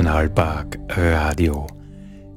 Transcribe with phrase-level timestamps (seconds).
[0.00, 1.66] Nationalpark Radio.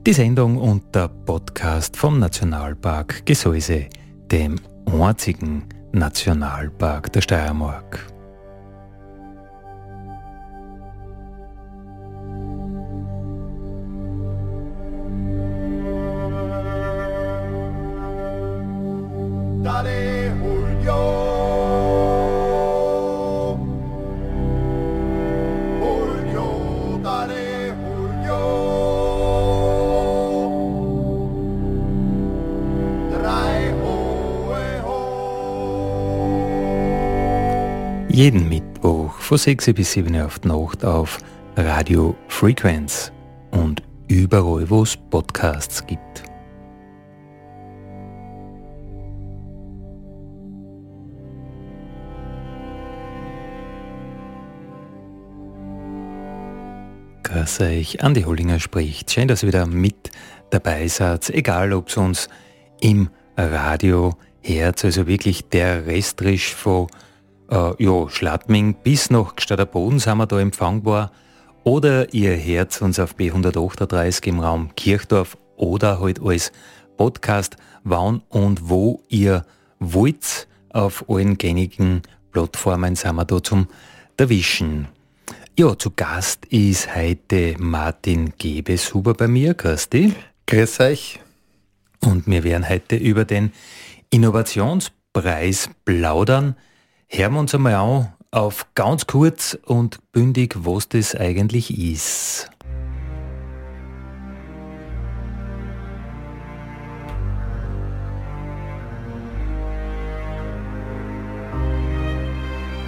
[0.05, 3.87] Die Sendung und der Podcast vom Nationalpark Gesäuse,
[4.29, 5.63] dem einzigen
[5.93, 8.12] Nationalpark der Steiermark.
[38.23, 41.17] Jeden Mittwoch von 6 bis 7 Uhr auf die Nacht auf
[41.57, 43.11] Radio Frequenz
[43.51, 46.23] und überall, wo es Podcasts gibt.
[57.23, 59.11] Grüß euch, Andi Hollinger spricht.
[59.11, 60.11] Schön, dass ihr wieder mit
[60.49, 62.29] dabei seid, egal ob es uns
[62.79, 66.87] im Radio hört, also wirklich der Restrisch von
[67.53, 71.11] äh, ja, Schladming bis nach Gstader Boden sind wir da empfangbar.
[71.63, 76.51] Oder ihr hört uns auf B138 im Raum Kirchdorf oder halt als
[76.97, 79.45] Podcast, wann und wo ihr
[79.79, 80.47] wollt.
[80.69, 82.01] Auf allen gängigen
[82.31, 83.67] Plattformen sind wir da zum
[84.17, 84.87] Erwischen.
[85.57, 89.53] Ja, zu Gast ist heute Martin Gebeshuber bei mir.
[89.53, 90.13] Grüß dich.
[90.47, 91.19] Grüß euch.
[91.99, 93.53] Und wir werden heute über den
[94.09, 96.55] Innovationspreis plaudern.
[97.15, 102.49] Hören wir uns einmal an, auf ganz kurz und bündig, was das eigentlich ist.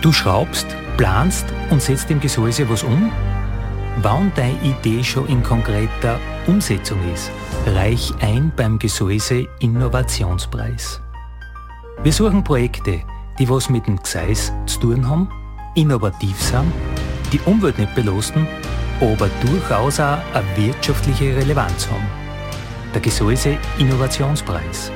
[0.02, 0.66] Du schraubst,
[0.97, 3.12] planst und setzt im Gesäuse was um?
[4.02, 7.30] Wann deine Idee schon in konkreter Umsetzung ist,
[7.68, 11.00] reich ein beim Gesäuse Innovationspreis.
[12.02, 13.03] Wir suchen Projekte,
[13.40, 15.29] die was mit dem Gseis zu tun haben,
[15.75, 16.72] innovativ sind,
[17.31, 18.47] die Umwelt nicht belasten,
[19.01, 22.06] aber durchaus auch eine wirtschaftliche Relevanz haben.
[22.94, 24.91] Der Gesäuse Innovationspreis,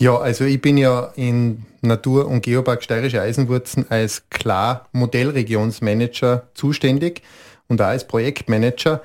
[0.00, 7.22] Ja, also ich bin ja in Natur- und Geopark Steirische Eisenwurzen als klar Modellregionsmanager zuständig
[7.68, 9.02] und auch als Projektmanager.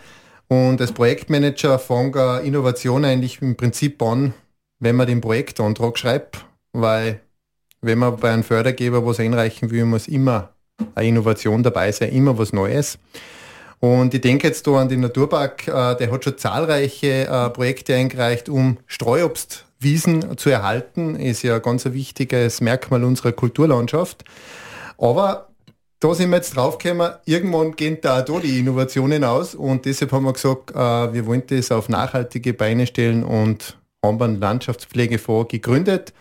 [0.47, 4.33] Und als Projektmanager fange Innovation eigentlich im Prinzip an,
[4.79, 7.19] wenn man den Projektantrag schreibt, weil
[7.81, 10.53] wenn man bei einem Fördergeber was einreichen will, muss immer
[10.95, 12.97] eine Innovation dabei sein, immer was Neues.
[13.79, 17.95] Und ich denke jetzt da an den Naturpark, äh, der hat schon zahlreiche äh, Projekte
[17.95, 21.15] eingereicht, um Streuobstwiesen zu erhalten.
[21.15, 24.23] Ist ja ganz ein wichtiges Merkmal unserer Kulturlandschaft.
[24.97, 25.49] Aber
[25.99, 30.25] da sind wir jetzt draufgekommen, irgendwann gehen da da die Innovationen aus und deshalb haben
[30.25, 30.75] wir gesagt, äh,
[31.13, 36.13] wir wollen das auf nachhaltige Beine stellen und haben einen Landschaftspflegefonds gegründet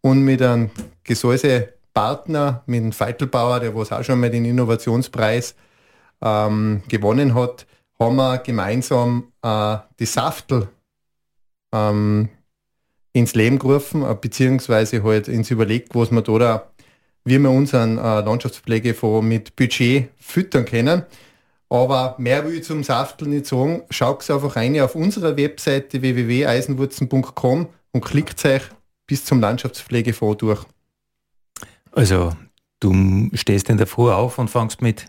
[0.00, 0.70] und mit einem
[1.94, 5.54] Gesäusepartner, mit dem Feitelbauer, der was auch schon mal den Innovationspreis
[6.22, 7.66] ähm, gewonnen hat,
[7.98, 10.68] haben wir gemeinsam äh, die Saftel
[11.72, 12.28] ähm,
[13.12, 16.70] ins Leben gerufen, äh, beziehungsweise halt ins Überlegt, was wir da,
[17.24, 21.04] wie wir unseren äh, Landschaftspflegefonds mit Budget füttern können.
[21.68, 23.82] Aber mehr will ich zum Saftel nicht sagen.
[23.90, 28.62] Schaut einfach rein auf unserer Webseite www.eisenwurzen.com und klickt euch
[29.06, 30.66] bis zum Landschaftspflegefonds durch.
[31.92, 32.32] Also
[32.80, 35.06] du stehst in der Früh auf und fangst mit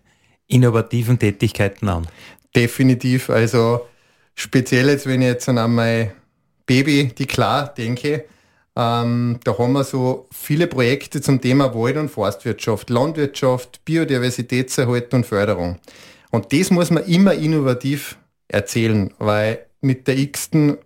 [0.48, 2.08] innovativen Tätigkeiten an.
[2.56, 3.30] Definitiv.
[3.30, 3.82] Also
[4.36, 6.12] speziell jetzt, wenn ich jetzt an mein
[6.66, 8.26] Baby, die Klar, denke,
[8.76, 15.26] ähm, da haben wir so viele Projekte zum Thema Wald- und Forstwirtschaft, Landwirtschaft, Biodiversitätserhalt und
[15.26, 15.80] Förderung.
[16.32, 18.18] Und das muss man immer innovativ
[18.48, 20.78] erzählen, weil mit der x-ten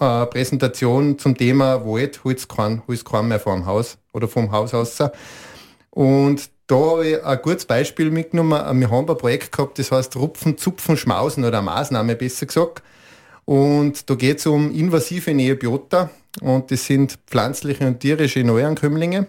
[0.00, 4.74] äh, Präsentation zum Thema Wald holt es keinen kein mehr vom Haus oder vom Haus
[4.74, 4.98] aus.
[5.90, 8.80] Und da habe ich ein gutes Beispiel mitgenommen.
[8.80, 12.82] Wir haben ein Projekt gehabt, das heißt Rupfen, Zupfen, Schmausen oder Maßnahme besser gesagt.
[13.44, 16.10] Und da geht es um invasive Neobiota
[16.40, 19.26] und das sind pflanzliche und tierische Neuankömmlinge.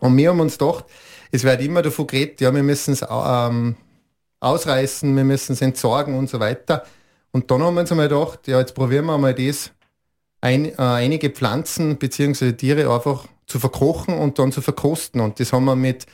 [0.00, 0.86] Und wir haben uns gedacht,
[1.30, 3.76] es wird immer davon geredet, ja, wir müssen es ähm,
[4.40, 6.84] ausreißen, wir müssen es entsorgen und so weiter.
[7.32, 9.70] Und dann haben wir uns einmal gedacht, ja, jetzt probieren wir mal das,
[10.40, 12.52] ein, äh, einige Pflanzen bzw.
[12.52, 15.20] Tiere einfach zu verkochen und dann zu verkosten.
[15.20, 16.06] Und das haben wir mit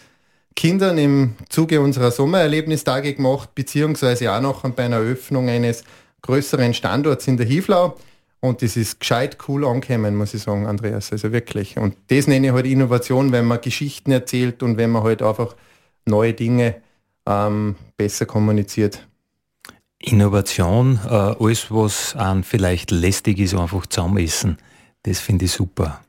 [0.54, 5.84] Kindern im Zuge unserer Sommererlebnistage gemacht, beziehungsweise auch noch bei einer Eröffnung eines
[6.22, 7.96] größeren Standorts in der Hiflau.
[8.40, 11.12] Und das ist gescheit cool angekommen, muss ich sagen, Andreas.
[11.12, 11.78] Also wirklich.
[11.78, 15.56] Und das nenne ich halt Innovation, wenn man Geschichten erzählt und wenn man halt einfach
[16.04, 16.76] neue Dinge
[17.26, 19.06] ähm, besser kommuniziert.
[19.98, 24.58] Innovation, äh, alles was an vielleicht lästig ist, einfach zusammenessen.
[25.02, 26.00] Das finde ich super.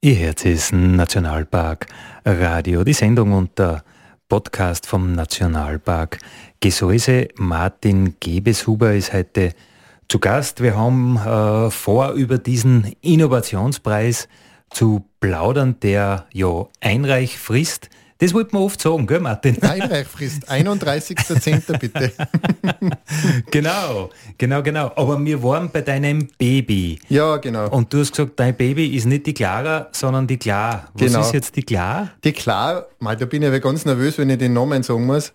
[0.00, 1.86] Ihr Herz ist Nationalpark
[2.24, 3.84] Radio, die Sendung und der
[4.28, 6.18] Podcast vom Nationalpark
[6.60, 7.28] Gesäuse.
[7.36, 9.52] Martin Gebeshuber ist heute
[10.08, 10.62] zu Gast.
[10.62, 14.28] Wir haben äh, vor, über diesen Innovationspreis
[14.70, 19.60] zu plaudern, der ja Einreichfrist frisst das wollte man oft sagen, gell, Martin?
[19.60, 21.76] Einreichfrist, 31.10.
[21.76, 22.12] bitte.
[23.50, 24.92] genau, genau, genau.
[24.94, 27.00] Aber wir waren bei deinem Baby.
[27.08, 27.68] Ja, genau.
[27.70, 30.88] Und du hast gesagt, dein Baby ist nicht die Clara, sondern die Klar.
[30.94, 31.22] Was genau.
[31.22, 32.12] ist jetzt die Klar?
[32.22, 35.32] Die Klar, mal, da bin ich aber ganz nervös, wenn ich den Namen sagen muss.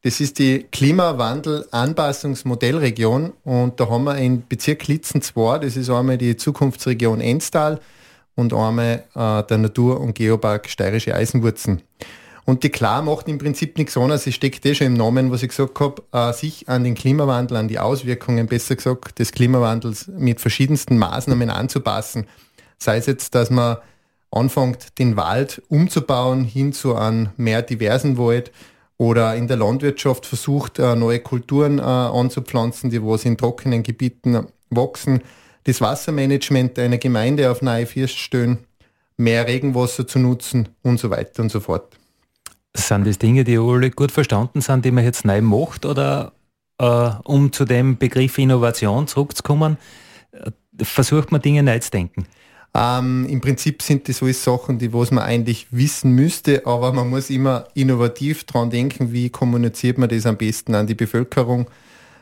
[0.00, 6.16] Das ist die Klimawandel-Anpassungsmodellregion und da haben wir in Bezirk Litzen 2, das ist einmal
[6.16, 7.78] die Zukunftsregion Enstal
[8.36, 11.82] und einmal äh, der Natur- und Geopark Steirische Eisenwurzen.
[12.44, 15.42] Und die Klar macht im Prinzip nichts anderes, es steckt eh schon im Namen, was
[15.42, 20.08] ich gesagt habe, äh, sich an den Klimawandel, an die Auswirkungen, besser gesagt, des Klimawandels
[20.08, 22.26] mit verschiedensten Maßnahmen anzupassen.
[22.78, 23.76] Sei es jetzt, dass man
[24.32, 28.50] anfängt, den Wald umzubauen hin zu einem mehr diversen Wald
[28.98, 34.46] oder in der Landwirtschaft versucht, äh, neue Kulturen äh, anzupflanzen, die was in trockenen Gebieten
[34.70, 35.22] wachsen.
[35.64, 38.58] Das Wassermanagement einer Gemeinde auf neue First stellen,
[39.16, 41.96] mehr Regenwasser zu nutzen und so weiter und so fort.
[42.74, 45.84] Sind das Dinge, die alle gut verstanden sind, die man jetzt neu macht?
[45.84, 46.32] Oder
[46.78, 49.76] äh, um zu dem Begriff Innovation zurückzukommen,
[50.32, 50.50] äh,
[50.82, 52.26] versucht man Dinge neu zu denken?
[52.74, 57.10] Ähm, Im Prinzip sind das alles Sachen, die was man eigentlich wissen müsste, aber man
[57.10, 61.68] muss immer innovativ dran denken, wie kommuniziert man das am besten an die Bevölkerung,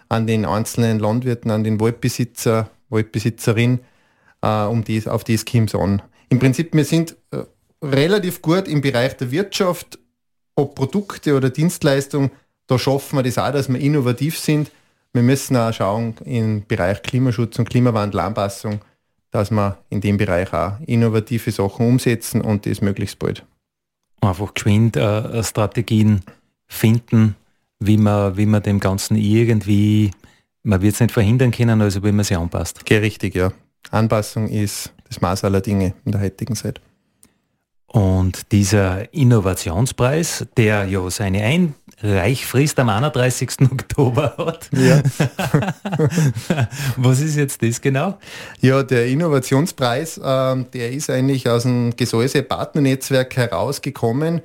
[0.08, 3.78] an den einzelnen Landwirten, an den Waldbesitzer, Waldbesitzerin,
[4.42, 6.02] äh, um dies, auf das kommt an.
[6.30, 7.44] Im Prinzip, wir sind äh,
[7.80, 9.99] relativ gut im Bereich der Wirtschaft
[10.60, 12.30] ob Produkte oder Dienstleistungen,
[12.66, 14.70] da schaffen wir das auch, dass wir innovativ sind.
[15.12, 18.80] Wir müssen auch schauen im Bereich Klimaschutz und Klimawandelanpassung,
[19.30, 23.44] dass wir in dem Bereich auch innovative Sachen umsetzen und das möglichst bald.
[24.20, 26.20] Einfach geschwind äh, Strategien
[26.68, 27.34] finden,
[27.80, 30.12] wie man, wie man dem Ganzen irgendwie,
[30.62, 32.84] man wird es nicht verhindern können, also wie man sie anpasst.
[32.84, 33.52] Geh richtig, ja.
[33.90, 36.80] Anpassung ist das Maß aller Dinge in der heutigen Zeit.
[37.92, 43.50] Und dieser Innovationspreis, der ja seine Einreichfrist am 31.
[43.72, 44.70] Oktober hat.
[44.72, 45.02] Ja.
[46.96, 48.16] Was ist jetzt das genau?
[48.60, 54.40] Ja, der Innovationspreis, äh, der ist eigentlich aus dem Gesäuse-Partnernetzwerk herausgekommen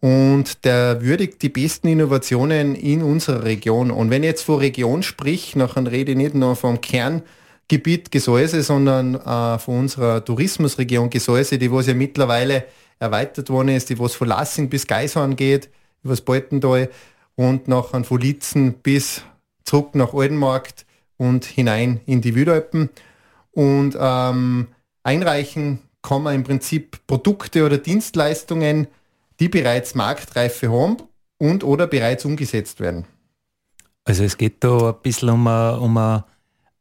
[0.00, 3.90] und der würdigt die besten Innovationen in unserer Region.
[3.90, 8.62] Und wenn ich jetzt von Region sprich, nachher rede ich nicht nur vom Kerngebiet Gesäuse,
[8.62, 12.64] sondern äh, von unserer Tourismusregion Gesäuse, die was ja mittlerweile
[12.98, 15.70] erweitert worden ist, die was von Lassing bis Geishorn geht,
[16.02, 16.90] über das Baltental
[17.34, 19.22] und nachher von Litzen bis
[19.64, 20.86] zurück nach Oldenmarkt
[21.16, 22.90] und hinein in die Wühlalpen.
[23.52, 24.68] Und ähm,
[25.02, 28.86] einreichen kann man im Prinzip Produkte oder Dienstleistungen,
[29.40, 30.98] die bereits Marktreife haben
[31.38, 33.06] und oder bereits umgesetzt werden.
[34.04, 36.24] Also es geht da ein bisschen um eine, um eine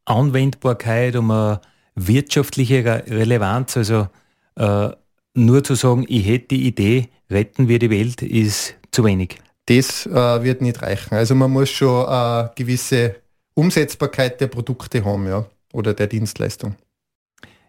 [0.05, 1.59] Anwendbarkeit, um eine
[1.95, 3.77] wirtschaftliche Relevanz.
[3.77, 4.07] Also
[4.55, 4.89] äh,
[5.35, 9.39] nur zu sagen, ich hätte die Idee, retten wir die Welt, ist zu wenig.
[9.67, 11.15] Das äh, wird nicht reichen.
[11.15, 13.15] Also man muss schon eine äh, gewisse
[13.55, 16.75] Umsetzbarkeit der Produkte haben, ja, oder der Dienstleistung.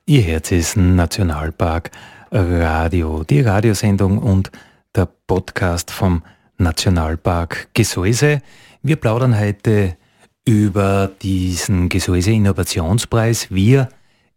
[0.07, 1.91] Ihr Herz ist Nationalpark
[2.31, 4.51] Radio, die Radiosendung und
[4.95, 6.23] der Podcast vom
[6.59, 8.43] Nationalpark Gesäuse.
[8.83, 9.97] Wir plaudern heute
[10.45, 13.51] über diesen Gesäuse Innovationspreis.
[13.51, 13.89] Wir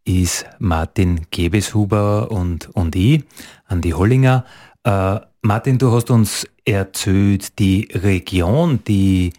[0.06, 3.24] ist Martin Gebeshuber und, und ich,
[3.66, 4.46] Andi Hollinger.
[4.84, 9.34] Äh, Martin, du hast uns erzählt, die Region, die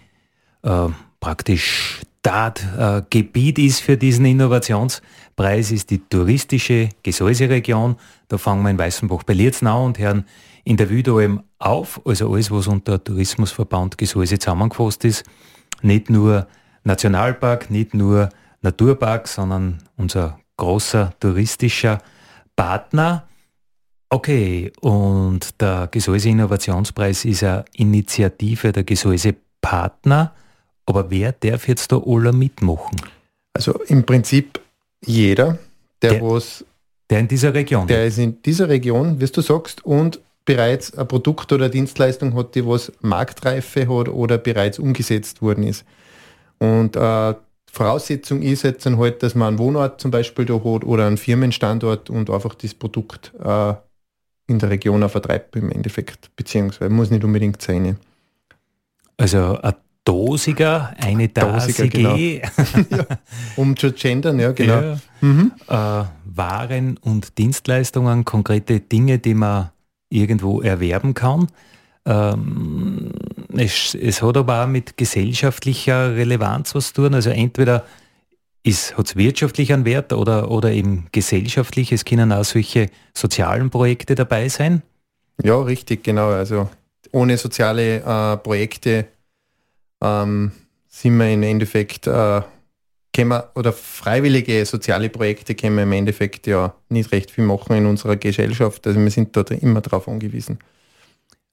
[0.63, 0.89] äh,
[1.21, 7.97] praktisch Startgebiet äh, ist für diesen Innovationspreis, ist die touristische Gesäuseregion.
[8.29, 10.27] Da fangen wir in Weißenbach bei Lietznau und hören
[10.65, 15.25] in der Wüdalm auf, also alles, was unter Tourismusverband Gesäuse zusammengefasst ist.
[15.83, 16.47] Nicht nur
[16.85, 18.29] Nationalpark, nicht nur
[18.61, 21.99] Naturpark, sondern unser großer touristischer
[22.55, 23.27] Partner.
[24.11, 30.33] Okay, und der Gesäuse Innovationspreis ist eine Initiative der Gesäuse Partner.
[30.87, 33.01] Aber wer darf jetzt da alle mitmachen?
[33.55, 34.61] Also im Prinzip
[35.05, 35.59] jeder,
[36.03, 36.65] der, der was.
[37.09, 37.87] Der in dieser Region.
[37.87, 42.55] Der ist in dieser Region, wie du sagst, und bereits ein Produkt oder Dienstleistung hat,
[42.55, 45.85] die was Marktreife hat oder bereits umgesetzt worden ist.
[46.59, 47.35] Und äh,
[47.73, 51.17] Voraussetzung ist jetzt dann halt, dass man einen Wohnort zum Beispiel da hat oder einen
[51.17, 53.75] Firmenstandort und einfach das Produkt äh,
[54.49, 57.97] in der Region auch vertreibt im Endeffekt, beziehungsweise muss nicht unbedingt sein.
[59.17, 61.89] Also eine Dosiger, eine Dosige.
[61.89, 62.17] Genau.
[62.17, 62.41] ja,
[63.57, 64.81] um zu gendern, ja, genau.
[64.81, 64.99] Ja.
[65.21, 65.53] Mhm.
[65.69, 69.71] Äh, Waren und Dienstleistungen, konkrete Dinge, die man
[70.09, 71.47] irgendwo erwerben kann.
[72.07, 73.13] Ähm,
[73.57, 77.15] es, es, hat aber auch mit gesellschaftlicher Relevanz was zu tun.
[77.15, 77.85] Also entweder
[78.67, 81.93] hat es wirtschaftlich einen Wert oder, oder eben gesellschaftlich.
[81.93, 84.83] Es können auch solche sozialen Projekte dabei sein.
[85.43, 86.29] Ja, richtig, genau.
[86.29, 86.69] Also
[87.13, 89.07] ohne soziale äh, Projekte
[90.03, 90.53] ähm,
[90.89, 92.43] sind wir im Endeffekt, äh,
[93.17, 97.87] wir, oder freiwillige soziale Projekte können wir im Endeffekt ja nicht recht viel machen in
[97.87, 98.87] unserer Gesellschaft.
[98.87, 100.59] Also wir sind dort immer darauf angewiesen.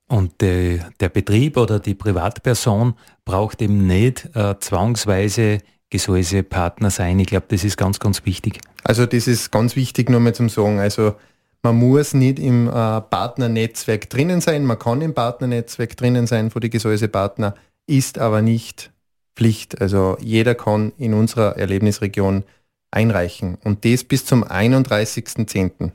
[0.07, 2.93] Und äh, der Betrieb oder die Privatperson
[3.25, 5.59] braucht eben nicht äh, zwangsweise
[5.89, 7.19] Gesäusepartner sein.
[7.19, 8.61] Ich glaube, das ist ganz, ganz wichtig.
[8.83, 10.79] Also das ist ganz wichtig nur mal zum Sagen.
[10.79, 11.15] Also
[11.61, 16.61] man muss nicht im äh, Partnernetzwerk drinnen sein, man kann im Partnernetzwerk drinnen sein von
[16.61, 17.55] den Gesäusepartner
[17.87, 18.91] ist aber nicht
[19.35, 19.81] Pflicht.
[19.81, 22.43] Also jeder kann in unserer Erlebnisregion
[22.91, 25.91] einreichen und das bis zum 31.10.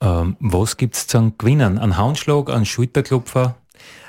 [0.00, 1.78] Ähm, was gibt es zum Gewinnen?
[1.78, 3.54] Ein Handschlag, ein Schulterklopfer?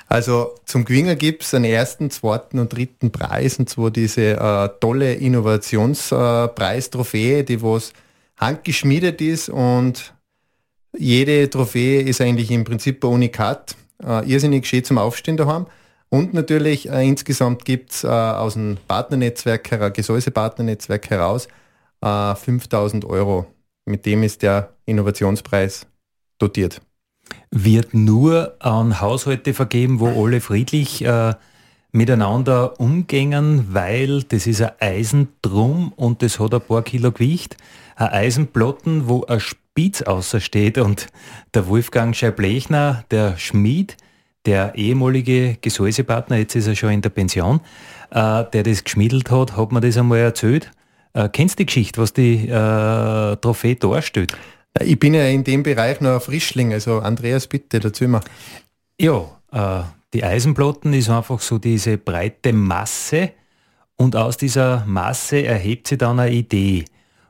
[0.10, 4.70] Also zum Gewinnen gibt es einen ersten, zweiten und dritten Preis und zwar diese äh,
[4.79, 7.91] tolle Innovationspreis-Trophäe, die was
[8.38, 10.13] handgeschmiedet ist und
[10.98, 13.75] jede Trophäe ist eigentlich im Prinzip ein Unikat.
[14.03, 15.67] Äh, irrsinnig schön zum Aufstehen daheim.
[16.10, 21.48] Und natürlich äh, insgesamt gibt es äh, aus dem Partnernetzwerk, Gesäuse-Partnernetzwerk heraus
[22.01, 23.48] äh, 5000 Euro.
[23.88, 25.88] Mit dem ist der Innovationspreis
[26.39, 26.82] dotiert.
[27.51, 31.34] Wird nur an Haushalte vergeben, wo alle friedlich äh,
[31.94, 37.56] miteinander umgängen, weil das ist ein Eisendrum und das hat ein paar Kilo Gewicht.
[37.96, 41.08] Ein Eisenplotten, wo ein Spitz außersteht und
[41.53, 43.96] der Wolfgang Scheiblechner, der Schmied,
[44.46, 47.62] der ehemalige Gesäusepartner, jetzt ist er schon in der Pension,
[48.12, 50.72] äh, der das geschmiedelt hat, hat mir das einmal erzählt.
[51.14, 54.36] Äh, kennst du die Geschichte, was die äh, Trophäe darstellt?
[54.82, 58.22] Ich bin ja in dem Bereich noch ein Frischling, also Andreas, bitte, dazu mal.
[59.00, 59.84] Ja, äh,
[60.14, 63.32] die Eisenplatten ist einfach so diese breite Masse
[63.96, 66.86] und aus dieser Masse erhebt sich dann eine Idee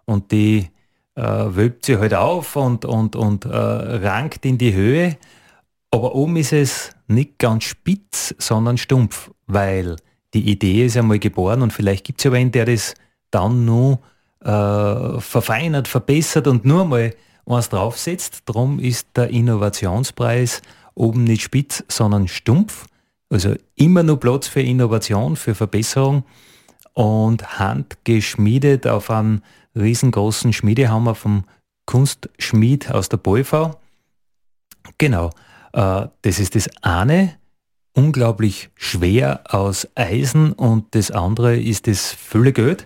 [0.06, 0.68] und die
[1.16, 5.18] äh, wölbt sie halt auf und, und, und äh, rankt in die Höhe
[5.92, 9.96] aber oben ist es nicht ganz spitz, sondern stumpf, weil
[10.34, 12.94] die Idee ist einmal geboren und vielleicht gibt es ja einen, der das
[13.32, 14.00] dann nur
[14.44, 17.14] äh, verfeinert, verbessert und nur mal
[17.46, 18.44] was draufsetzt.
[18.46, 20.62] Darum ist der Innovationspreis
[20.96, 22.86] oben nicht spitz, sondern stumpf.
[23.30, 26.24] Also immer nur Platz für Innovation, für Verbesserung
[26.94, 29.42] und handgeschmiedet auf einem
[29.76, 31.44] riesengroßen Schmiedehammer vom
[31.86, 33.80] Kunstschmied aus der Bolfau.
[34.98, 35.32] Genau.
[35.74, 37.36] Äh, das ist das eine,
[37.94, 42.86] unglaublich schwer aus Eisen und das andere ist das Fülle Geld.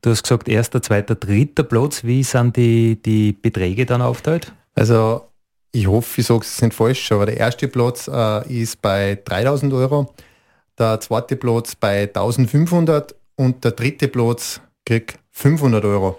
[0.00, 2.04] Du hast gesagt, erster, zweiter, dritter Platz.
[2.04, 4.52] Wie sind die, die Beträge dann aufteilt?
[4.74, 5.28] Also
[5.72, 9.72] ich hoffe, ich sage es nicht falsch, aber der erste Platz äh, ist bei 3000
[9.72, 10.14] Euro,
[10.78, 16.18] der zweite Platz bei 1500 und der dritte Platz kriegt 500 Euro.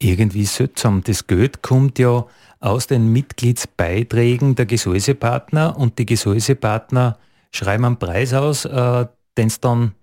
[0.00, 1.02] Irgendwie seltsam.
[1.04, 2.26] Das Geld kommt ja
[2.60, 7.18] aus den Mitgliedsbeiträgen der Gesäusepartner und die Gesäusepartner
[7.52, 9.94] schreiben einen Preis aus, äh, den sie dann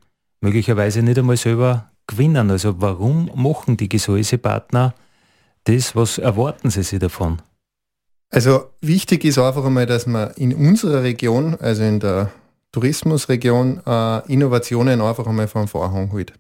[0.42, 2.52] möglicherweise nicht einmal selber gewinnen.
[2.52, 4.94] Also warum machen die Gesäusepartner
[5.66, 5.96] das?
[5.96, 7.42] Was erwarten sie sich davon?
[8.30, 12.32] Also wichtig ist einfach einmal, dass man in unserer Region, also in der
[12.72, 16.34] Tourismusregion, äh, Innovationen einfach einmal vom Vorhang hält.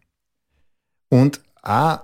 [1.10, 2.00] Und auch,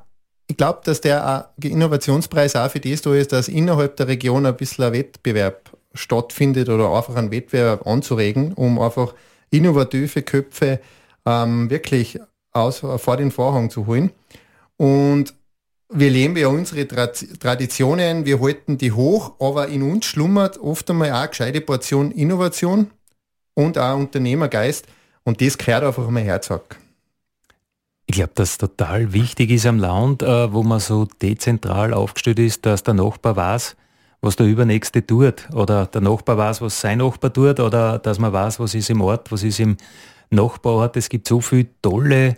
[0.48, 4.56] ich glaube, dass der Innovationspreis auch für das da ist, dass innerhalb der Region ein
[4.56, 9.14] bisschen ein Wettbewerb stattfindet oder einfach einen Wettbewerb anzuregen, um einfach
[9.50, 10.80] innovative Köpfe
[11.26, 12.20] ähm, wirklich
[12.52, 14.12] aus, vor den Vorhang zu holen.
[14.78, 15.34] Und
[15.90, 21.12] wir leben ja unsere Traditionen, wir halten die hoch, aber in uns schlummert oft einmal
[21.12, 22.92] auch eine gescheite Portion Innovation
[23.54, 24.88] und auch Unternehmergeist
[25.24, 26.78] und das gehört einfach mal Herzog.
[28.08, 32.66] Ich glaube, dass total wichtig ist am Land, äh, wo man so dezentral aufgestellt ist,
[32.66, 33.76] dass der Nachbar weiß,
[34.22, 38.34] was der Übernächste tut oder der Nachbar weiß, was sein Nachbar tut oder dass man
[38.34, 39.78] weiß, was ist im Ort, was ist im
[40.32, 40.98] Nachbarort.
[40.98, 42.38] Es gibt so viele tolle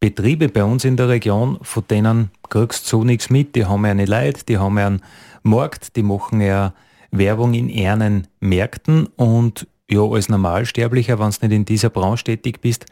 [0.00, 3.54] Betriebe bei uns in der Region, von denen kriegst du so nichts mit.
[3.54, 5.02] Die haben ja eine Leid, die haben einen
[5.42, 6.74] Markt, die machen ja
[7.10, 12.60] Werbung in ihren Märkten und ja, als Normalsterblicher, wenn du nicht in dieser Branche tätig
[12.60, 12.86] bist,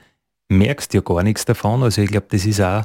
[0.49, 1.83] merkst du ja gar nichts davon.
[1.83, 2.85] Also ich glaube, das ist auch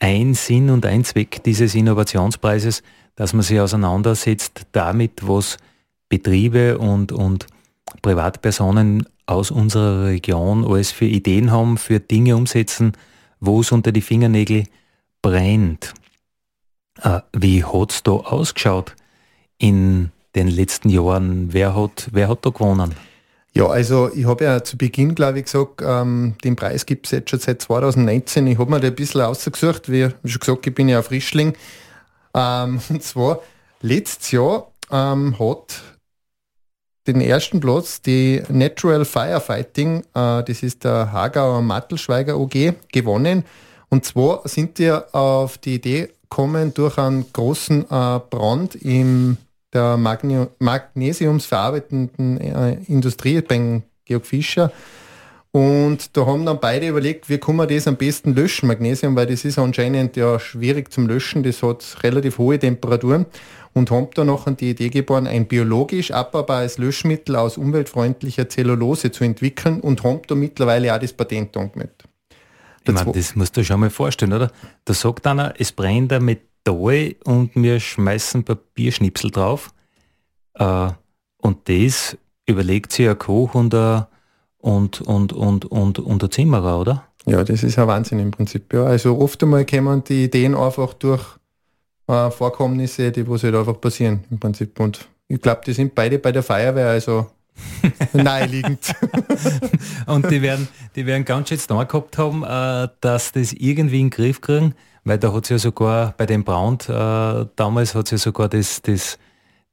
[0.00, 2.82] ein Sinn und ein Zweck dieses Innovationspreises,
[3.14, 5.56] dass man sich auseinandersetzt damit, was
[6.08, 7.46] Betriebe und, und
[8.02, 12.92] Privatpersonen aus unserer Region alles für Ideen haben, für Dinge umsetzen,
[13.40, 14.64] wo es unter die Fingernägel
[15.22, 15.92] brennt.
[17.02, 18.96] Äh, wie hat es da ausgeschaut
[19.58, 21.52] in den letzten Jahren?
[21.52, 22.94] Wer hat, wer hat da gewonnen?
[23.52, 27.12] Ja, also ich habe ja zu Beginn, glaube ich, gesagt, ähm, den Preis gibt es
[27.12, 28.46] jetzt schon seit 2019.
[28.46, 31.54] Ich habe mir da ein bisschen ausgesucht, wie schon gesagt, ich bin ja Frischling.
[32.34, 33.40] Ähm, und zwar,
[33.82, 35.82] letztes Jahr ähm, hat
[37.08, 43.44] den ersten Platz die Natural Firefighting, äh, das ist der Hagauer Mattelschweiger OG, gewonnen.
[43.88, 49.38] Und zwar sind die auf die Idee gekommen durch einen großen äh, Brand in
[49.72, 54.70] der Magne magnesiumsverarbeitenden äh, Industrie beim Georg Fischer.
[55.50, 59.26] Und da haben dann beide überlegt, wie kann man das am besten löschen, Magnesium, weil
[59.26, 63.24] das ist anscheinend ja schwierig zum Löschen, das hat relativ hohe Temperaturen
[63.74, 69.24] und haben da noch die Idee geboren, ein biologisch abbaubares Löschmittel aus umweltfreundlicher Zellulose zu
[69.24, 72.04] entwickeln und haben da mittlerweile auch das Patent angemeldet.
[72.84, 74.50] Ich meine, das musst du schon mal vorstellen, oder?
[74.84, 79.72] Da sagt einer, es brennt ein Metall und wir schmeißen Papierschnipsel drauf.
[80.54, 80.90] Äh,
[81.38, 84.06] und das überlegt sich ein Koch und ein,
[84.58, 87.04] und, und, und, und, und ein Zimmerer, oder?
[87.26, 88.72] Ja, das ist ein Wahnsinn im Prinzip.
[88.72, 88.84] Ja.
[88.84, 91.37] Also oft einmal kommen die Ideen einfach durch
[92.08, 94.78] äh, Vorkommnisse, die was halt einfach passieren im Prinzip.
[94.80, 97.26] Und ich glaube, die sind beide bei der Feuerwehr, also
[98.12, 98.94] naheliegend.
[100.06, 104.06] und die werden, die werden ganz schön da gehabt haben, äh, dass das irgendwie in
[104.06, 108.06] den Griff kriegen, weil da hat es ja sogar bei dem Brand, äh, damals hat
[108.06, 109.18] es ja sogar das, das,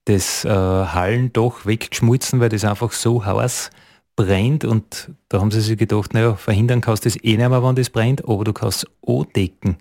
[0.05, 3.69] das äh, Hallendach weggeschmolzen, weil das einfach so heiß
[4.15, 7.63] brennt und da haben sie sich gedacht, naja, verhindern kannst du das eh nicht mehr,
[7.63, 9.77] wenn das brennt, aber du kannst es andecken.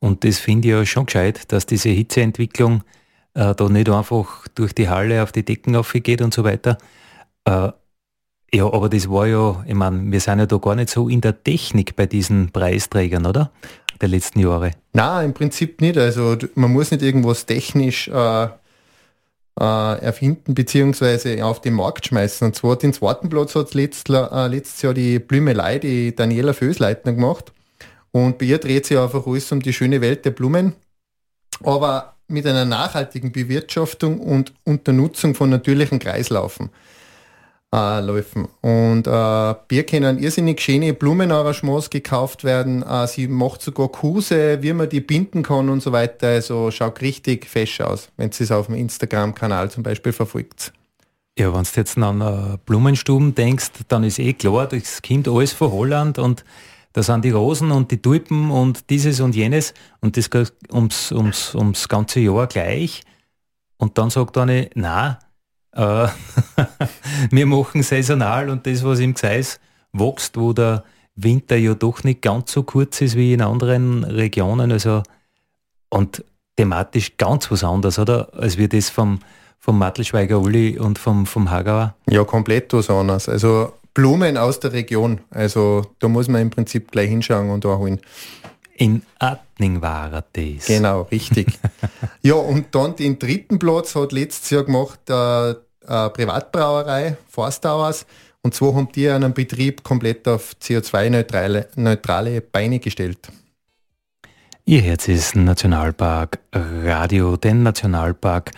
[0.00, 2.82] Und das finde ich ja schon gescheit, dass diese Hitzeentwicklung
[3.34, 6.78] äh, da nicht einfach durch die Halle auf die Decken aufgeht und so weiter.
[7.44, 7.70] Äh,
[8.54, 11.20] ja, aber das war ja, ich meine, wir sind ja da gar nicht so in
[11.20, 13.50] der Technik bei diesen Preisträgern, oder?
[14.00, 14.70] Der letzten Jahre.
[14.92, 15.98] Na, im Prinzip nicht.
[15.98, 18.48] Also man muss nicht irgendwas technisch äh, äh,
[19.60, 22.46] erfinden beziehungsweise auf den Markt schmeißen.
[22.46, 27.12] Und zwar den zweiten Platz hat letzt, äh, letztes Jahr die Blümelei, die Daniela Fösleitner
[27.12, 27.52] gemacht.
[28.12, 30.74] Und bei ihr dreht sich einfach alles um die schöne Welt der Blumen,
[31.62, 36.70] aber mit einer nachhaltigen Bewirtschaftung und Unternutzung von natürlichen Kreislaufen.
[37.74, 38.48] Äh, Läufen.
[38.62, 42.82] Und äh, Bier können irrsinnig schöne Blumenarrangements gekauft werden.
[42.82, 46.28] Äh, sie macht sogar Kurse, wie man die binden kann und so weiter.
[46.28, 50.72] Also schaut richtig fesch aus, wenn sie es auf dem Instagram-Kanal zum Beispiel verfolgt.
[51.38, 55.70] Ja, wenn du jetzt an Blumenstuben denkst, dann ist eh klar, das kommt alles von
[55.70, 56.44] Holland und
[56.92, 61.12] da sind die Rosen und die Tulpen und dieses und jenes und das geht ums,
[61.12, 63.02] ums, ums ganze Jahr gleich.
[63.76, 65.18] Und dann sagt eine, na,
[65.72, 66.08] äh,
[67.30, 69.60] wir machen saisonal und das, was im Gseis
[69.92, 74.72] wächst, wo der Winter ja doch nicht ganz so kurz ist wie in anderen Regionen.
[74.72, 75.02] Also,
[75.90, 76.24] und
[76.56, 78.32] thematisch ganz was anderes, oder?
[78.34, 79.20] Als wir das vom,
[79.58, 81.94] vom Mattelschweiger Uli und vom, vom Hagauer.
[82.08, 83.28] Ja, komplett was anderes.
[83.28, 85.22] Also Blumen aus der Region.
[85.28, 87.98] Also da muss man im Prinzip gleich hinschauen und holen.
[88.76, 90.66] In Atning war das.
[90.68, 91.48] Genau, richtig.
[92.22, 98.06] ja, und dann den dritten Platz hat letztes Jahr gemacht äh, eine Privatbrauerei, Forstauers.
[98.42, 103.18] Und zwar haben die einen Betrieb komplett auf CO2-neutrale neutrale Beine gestellt.
[104.64, 108.52] Ihr Herz ist Nationalpark Radio, den Nationalpark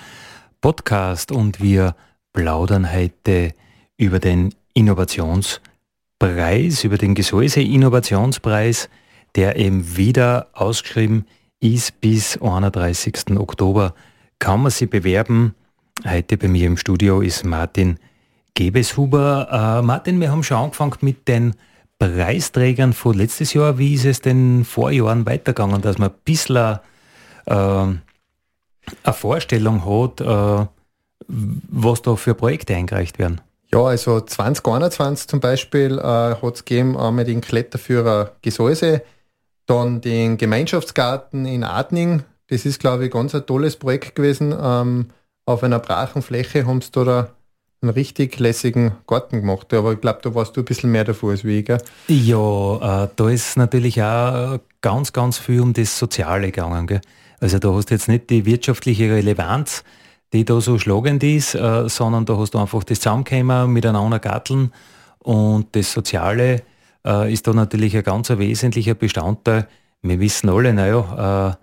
[0.60, 1.96] Podcast und wir
[2.34, 3.54] plaudern heute
[3.96, 8.88] über den Innovationspreis, über den Gesäuse Innovationspreis,
[9.36, 11.26] der eben wieder ausgeschrieben
[11.60, 13.36] ist bis 31.
[13.36, 13.94] Oktober.
[14.38, 15.54] Kann man sich bewerben.
[16.06, 17.98] Heute bei mir im Studio ist Martin
[18.54, 19.80] Gebeshuber.
[19.80, 21.54] Äh, Martin, wir haben schon angefangen mit den
[21.98, 23.78] Preisträgern von letztes Jahr.
[23.78, 26.78] Wie ist es denn vor Jahren weitergegangen, dass man ein bisschen
[27.44, 28.00] äh, eine
[29.12, 30.66] Vorstellung hat, äh,
[31.28, 33.42] was da für Projekte eingereicht werden?
[33.72, 39.02] Ja, also 2021 zum Beispiel äh, hat es gegeben einmal den Kletterführer Gesäuse,
[39.66, 42.24] dann den Gemeinschaftsgarten in Adning.
[42.48, 44.52] Das ist, glaube ich, ganz ein tolles Projekt gewesen.
[44.60, 45.10] Ähm,
[45.46, 47.30] auf einer brachen Fläche haben sie da
[47.82, 49.72] einen richtig lässigen Garten gemacht.
[49.72, 51.42] Aber ich glaube, da warst du ein bisschen mehr davor als.
[51.42, 51.78] Gell?
[52.08, 56.88] Ja, äh, da ist natürlich auch ganz, ganz viel um das Soziale gegangen.
[56.88, 57.00] Gell?
[57.40, 59.82] Also da hast du jetzt nicht die wirtschaftliche Relevanz,
[60.32, 64.72] die da so schlagend ist, äh, sondern da hast du einfach das Zusammenkommen miteinander gatteln
[65.18, 66.62] und das Soziale
[67.06, 69.66] äh, ist da natürlich ein ganz wesentlicher Bestandteil.
[70.02, 71.56] Wir wissen alle, naja, äh,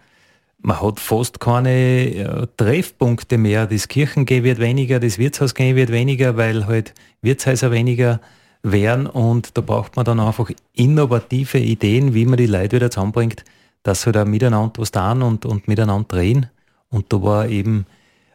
[0.59, 3.67] man hat fast keine äh, Treffpunkte mehr.
[3.67, 8.19] Das Kirchengehen wird weniger, das Wirtshausgehen wird weniger, weil halt Wirtshäuser weniger
[8.63, 13.45] werden und da braucht man dann einfach innovative Ideen, wie man die Leute wieder zusammenbringt,
[13.83, 16.47] dass sie da miteinander was tun und, und miteinander drehen.
[16.89, 17.85] Und da war eben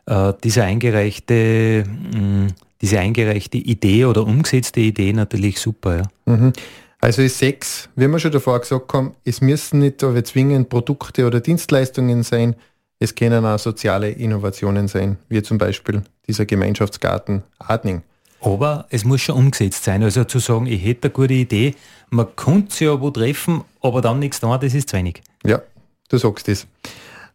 [0.06, 2.46] äh, diese eingereichte, mh, mm,
[2.80, 5.98] diese eingereichte Idee oder umgesetzte Idee natürlich super.
[5.98, 6.32] Ja.
[6.34, 6.52] Mhm.
[7.00, 11.26] Also ist sechs, wie wir schon davor gesagt haben, es müssen nicht aber zwingend Produkte
[11.26, 12.54] oder Dienstleistungen sein,
[13.00, 18.02] es können auch soziale Innovationen sein, wie zum Beispiel dieser Gemeinschaftsgarten Adning.
[18.40, 20.02] Aber es muss schon umgesetzt sein.
[20.02, 21.74] Also zu sagen, ich hätte eine gute Idee,
[22.10, 25.22] man könnte sich ja wo treffen, aber dann nichts da, das ist zu wenig.
[25.44, 25.60] Ja,
[26.08, 26.66] du sagst das.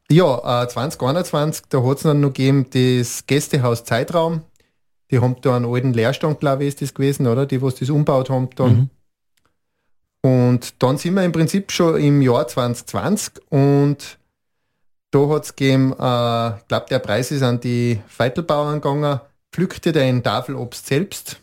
[0.09, 4.41] Ja, äh, 2021, da hat es dann noch gegeben das Gästehaus Zeitraum.
[5.11, 7.45] Die haben da einen alten Leerstand, glaube ich, ist das gewesen, oder?
[7.45, 8.75] Die, was das umbaut haben dann.
[8.75, 8.89] Mhm.
[10.21, 14.17] Und dann sind wir im Prinzip schon im Jahr 2020 und
[15.11, 19.21] da hat es gegeben, äh, ich glaube, der Preis ist an die Feitelbauern gegangen,
[19.53, 21.39] pflückte dein Tafelobst selbst.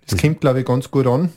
[0.00, 1.32] Das, das kommt, glaube ich, ganz gut an.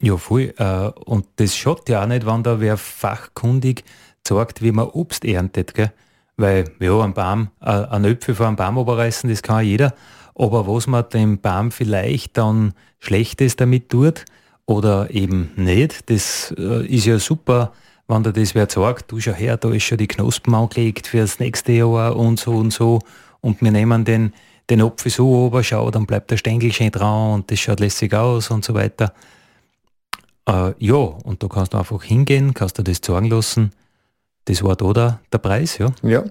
[0.00, 0.54] Ja, voll.
[0.56, 3.84] Äh, und das schaut ja auch nicht, wenn da wer fachkundig
[4.24, 5.74] zeigt, wie man Obst erntet.
[5.74, 5.92] Gell?
[6.36, 9.94] Weil, ja, ein Baum, äh, ein Äpfel von einem Baum oberreißen, das kann jeder.
[10.34, 14.24] Aber was man dem Baum vielleicht dann Schlechtes damit tut
[14.66, 17.72] oder eben nicht, das äh, ist ja super,
[18.08, 21.18] wenn da das wer sagt, du schau her, da ist schon die Knospen angelegt für
[21.18, 22.98] das nächste Jahr und so und so.
[23.40, 24.32] Und wir nehmen den,
[24.70, 28.12] den Apfel so ober, schau, dann bleibt der Stängel schön dran und das schaut lässig
[28.12, 29.14] aus und so weiter.
[30.46, 33.70] Äh, ja, und da kannst du einfach hingehen, kannst du das sagen lassen
[34.44, 35.92] das war da der, der Preis, ja?
[36.02, 36.24] Ja,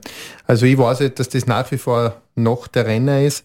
[0.45, 3.43] also ich weiß nicht, dass das nach wie vor noch der Renner ist.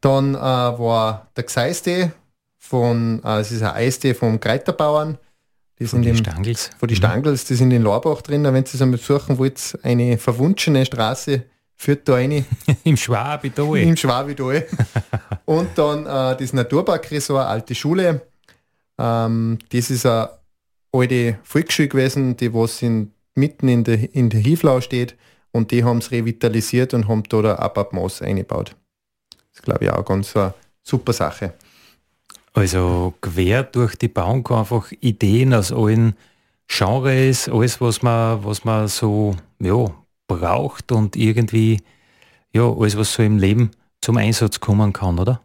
[0.00, 2.12] Dann äh, war der Gseiste
[2.56, 5.18] von, äh, es ist ein Eistee vom Kreiterbauern.
[5.78, 6.70] Die von den Stangels.
[6.78, 6.98] Von die mhm.
[6.98, 8.44] Stangels, die sind in Lorbach drin.
[8.44, 11.44] Wenn ihr es einmal suchen wollt, eine verwunschene Straße
[11.76, 12.44] führt da eine.
[12.84, 13.76] Im Schwabital.
[13.76, 14.66] Im Schwabital.
[15.44, 18.22] Und dann äh, das Naturparkresort, alte Schule.
[18.98, 20.30] Ähm, das ist eine
[20.92, 25.16] alte Volksschule gewesen, die was in mitten in der, in der Hieflau steht
[25.52, 28.76] und die haben es revitalisiert und haben da der Ababmaß eingebaut.
[29.30, 31.54] Das ist, glaube ich, auch ganz eine super Sache.
[32.52, 36.14] Also quer durch die Bauung einfach Ideen aus allen
[36.66, 39.86] Genres, alles, was man, was man so ja,
[40.26, 41.80] braucht und irgendwie
[42.52, 43.70] ja, alles, was so im Leben
[44.00, 45.40] zum Einsatz kommen kann, oder?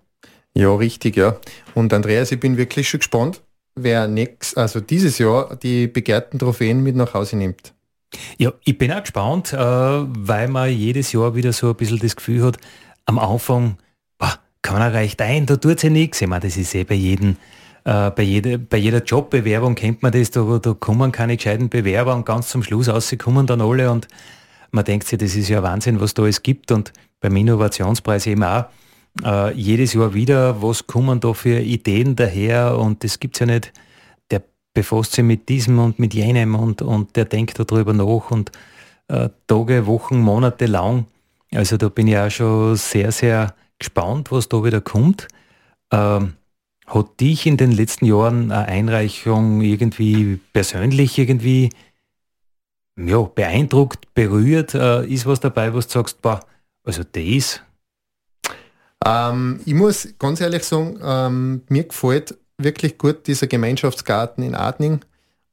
[0.54, 1.38] Ja, richtig, ja.
[1.74, 3.42] Und Andreas, ich bin wirklich schon gespannt,
[3.76, 7.74] wer nächstes, also dieses Jahr die begehrten Trophäen mit nach Hause nimmt.
[8.38, 12.16] Ja, ich bin auch gespannt, äh, weil man jedes Jahr wieder so ein bisschen das
[12.16, 12.58] Gefühl hat,
[13.06, 13.78] am Anfang,
[14.18, 14.40] boah,
[14.72, 16.22] man reicht ein, da tut sich nichts.
[16.22, 17.38] Ich meine, das ist eh bei jedem,
[17.86, 22.16] äh, bei, jeder, bei jeder Jobbewerbung kennt man das, da, da kommen keine gescheiten Bewerber
[22.16, 24.08] und ganz zum Schluss aus, sie kommen dann alle und
[24.72, 28.44] man denkt sich, das ist ja Wahnsinn, was da alles gibt und beim Innovationspreis eben
[28.44, 28.66] auch.
[29.24, 33.46] Äh, jedes Jahr wieder, was kommen da für Ideen daher und das gibt es ja
[33.46, 33.72] nicht
[34.74, 38.52] befasst sich mit diesem und mit jenem und, und der denkt darüber nach und
[39.08, 41.06] äh, Tage, Wochen, Monate lang.
[41.54, 45.28] Also da bin ich auch schon sehr, sehr gespannt, was da wieder kommt.
[45.92, 46.34] Ähm,
[46.88, 51.70] hat dich in den letzten Jahren eine Einreichung irgendwie persönlich irgendwie
[52.98, 54.74] ja, beeindruckt, berührt?
[54.74, 56.40] Äh, ist was dabei, was du sagst, boah,
[56.84, 57.62] also das?
[59.06, 65.02] Ähm, ich muss ganz ehrlich sagen, ähm, mir gefällt wirklich gut dieser Gemeinschaftsgarten in Adning,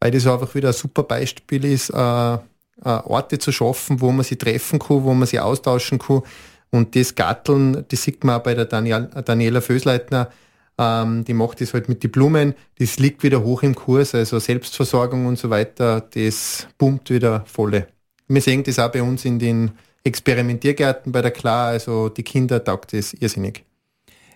[0.00, 2.38] weil das einfach wieder ein super Beispiel ist, äh, äh,
[2.84, 6.22] Orte zu schaffen, wo man sie treffen kann, wo man sie austauschen kann.
[6.70, 10.30] Und das Garteln, das sieht man auch bei der Daniel, Daniela Fösleitner,
[10.78, 14.38] ähm, die macht das halt mit den Blumen, das liegt wieder hoch im Kurs, also
[14.38, 17.88] Selbstversorgung und so weiter, das pumpt wieder volle.
[18.28, 19.72] Wir sehen das auch bei uns in den
[20.04, 23.64] Experimentiergärten bei der Klar, also die Kinder taugt das irrsinnig.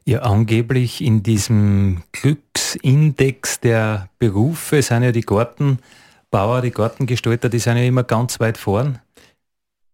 [0.05, 2.03] Ja, angeblich in diesem
[2.75, 8.59] Glücksindex der Berufe sind ja die Gartenbauer, die Gartengestalter, die sind ja immer ganz weit
[8.59, 8.99] vorn.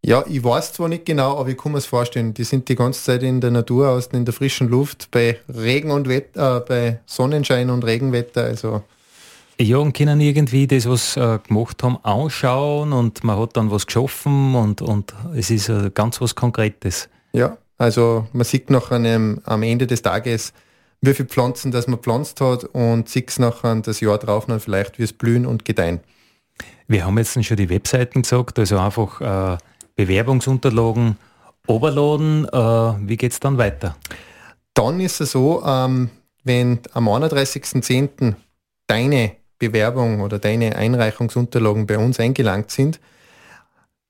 [0.02, 2.32] Ja, ich weiß zwar nicht genau, aber ich kann mir es vorstellen.
[2.32, 5.90] Die sind die ganze Zeit in der Natur, außen in der frischen Luft, bei Regen
[5.90, 8.44] und Wetter, äh, bei Sonnenschein und Regenwetter.
[8.44, 8.82] Also
[9.60, 13.84] ja, und können irgendwie das, was äh, gemacht haben, anschauen und man hat dann was
[13.84, 17.10] geschaffen und, und es ist äh, ganz was Konkretes.
[17.34, 20.54] Ja, also man sieht noch einem, am Ende des Tages,
[21.00, 24.60] wie viele Pflanzen das man pflanzt hat und sieht es nachher das Jahr drauf dann
[24.60, 26.00] vielleicht, wie es blühen und gedeihen.
[26.88, 29.58] Wir haben jetzt schon die Webseiten gesagt, also einfach äh,
[29.96, 31.16] Bewerbungsunterlagen
[31.66, 32.46] overladen.
[32.46, 33.96] Äh, wie geht es dann weiter?
[34.74, 36.10] Dann ist es so, ähm,
[36.44, 38.34] wenn am 31.10.
[38.86, 43.00] deine Bewerbung oder deine Einreichungsunterlagen bei uns eingelangt sind,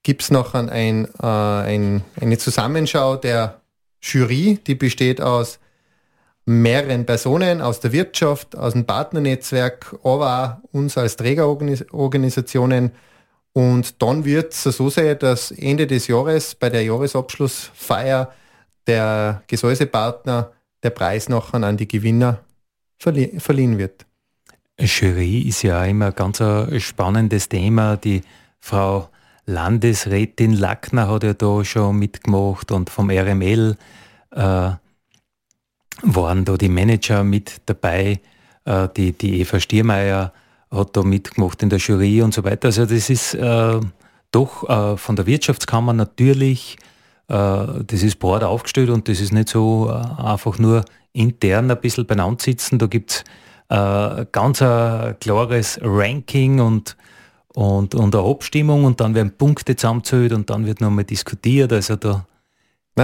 [0.02, 3.60] gibt es noch ein, äh, ein, eine Zusammenschau der
[4.00, 5.59] Jury, die besteht aus
[6.50, 12.90] mehreren Personen aus der Wirtschaft, aus dem Partnernetzwerk, aber auch uns als Trägerorganisationen.
[13.52, 18.32] Und dann wird es so sein, dass Ende des Jahres bei der Jahresabschlussfeier
[18.86, 20.50] der Gesäusepartner
[20.82, 22.40] der Preis nachher an die Gewinner
[22.98, 24.06] verlie verliehen wird.
[24.78, 26.42] Jury ist ja immer ein ganz
[26.78, 27.96] spannendes Thema.
[27.96, 28.22] Die
[28.58, 29.08] Frau
[29.46, 33.76] Landesrätin Lackner hat ja da schon mitgemacht und vom RML
[34.32, 34.70] äh,
[36.02, 38.20] waren da die Manager mit dabei.
[38.64, 40.32] Äh, die, die Eva Stiermeier
[40.70, 42.68] hat da mitgemacht in der Jury und so weiter.
[42.68, 43.80] Also das ist äh,
[44.30, 46.76] doch äh, von der Wirtschaftskammer natürlich,
[47.28, 51.80] äh, das ist breit aufgestellt und das ist nicht so äh, einfach nur intern ein
[51.80, 52.78] bisschen beieinander sitzen.
[52.78, 53.24] Da gibt es
[54.32, 56.96] ganz ein klares Ranking und,
[57.54, 61.72] und, und eine Abstimmung und dann werden Punkte zusammengezählt und dann wird nochmal diskutiert.
[61.72, 62.26] Also da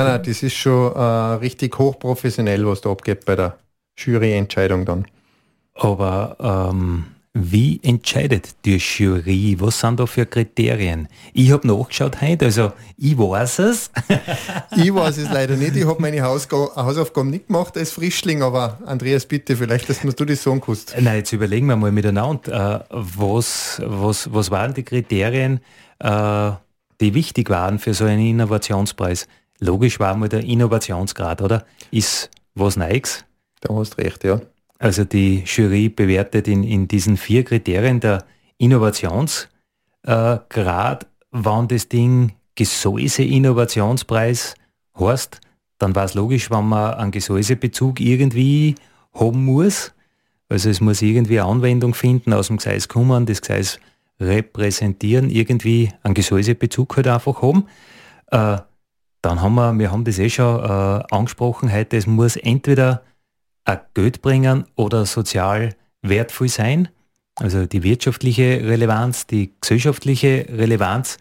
[0.05, 3.59] nein, nein, das ist schon äh, richtig hochprofessionell, was da abgeht bei der
[3.97, 5.07] Juryentscheidung dann.
[5.75, 6.37] Aber
[6.75, 7.07] ähm,
[7.39, 9.57] wie entscheidet die Jury?
[9.61, 11.07] Was sind da für Kriterien?
[11.35, 13.91] Ich habe nachgeschaut heute, also ich weiß es.
[14.77, 15.77] ich weiß es leider nicht.
[15.77, 20.43] Ich habe meine Hausaufgaben nicht gemacht als Frischling, aber Andreas, bitte, vielleicht, dass du das
[20.43, 20.95] sagen kannst.
[20.99, 25.61] Nein, jetzt überlegen wir mal miteinander, äh, was, was, was waren die Kriterien,
[25.99, 26.53] äh,
[27.03, 29.29] die wichtig waren für so einen Innovationspreis?
[29.61, 31.65] Logisch war mal der Innovationsgrad, oder?
[31.91, 33.25] Ist was Neues?
[33.61, 34.41] Da hast recht, ja.
[34.79, 38.25] Also die Jury bewertet in, in diesen vier Kriterien der
[38.59, 39.49] Innovationsgrad,
[40.05, 44.55] äh, wann das Ding Gesäuse-Innovationspreis
[44.99, 45.41] heißt,
[45.79, 48.75] dann war es logisch, wenn man einen Gesäusebezug irgendwie
[49.15, 49.93] haben muss.
[50.49, 53.79] Also es muss irgendwie eine Anwendung finden, aus dem Gseis kommen, das Gseis
[54.19, 57.67] repräsentieren, irgendwie einen Gesäusebezug halt einfach haben.
[58.31, 58.59] Äh,
[59.27, 63.03] dann haben wir, wir haben das eh schon äh, angesprochen heute, es muss entweder
[63.65, 66.91] ein Geld bringen oder sozial wertvoll sein.
[67.35, 71.19] Also die wirtschaftliche Relevanz, die gesellschaftliche Relevanz.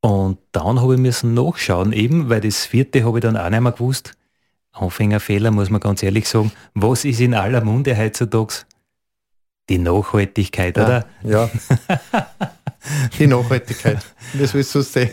[0.00, 3.60] Und dann habe ich müssen nachschauen, eben, weil das vierte habe ich dann auch nicht
[3.60, 4.14] mehr gewusst.
[4.72, 6.52] Anfängerfehler, muss man ganz ehrlich sagen.
[6.72, 8.64] Was ist in aller Munde heutzutage?
[9.68, 11.06] Die Nachhaltigkeit, ja, oder?
[11.22, 11.50] Ja.
[13.18, 14.04] die Nachhaltigkeit.
[14.32, 15.10] Wie soll es so sehen?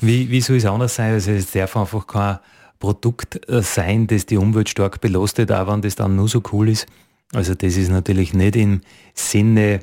[0.00, 1.12] wie, wie soll es anders sein?
[1.12, 2.38] Also es darf einfach kein
[2.78, 6.68] Produkt äh, sein, das die Umwelt stark belastet, auch wenn das dann nur so cool
[6.68, 6.86] ist.
[7.32, 8.80] Also das ist natürlich nicht im
[9.14, 9.80] Sinne